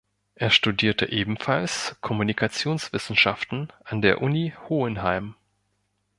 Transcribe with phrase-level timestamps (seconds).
[0.33, 5.35] Er studierte ebenfalls Kommunikationswissenschaften an der Uni Hohenheim.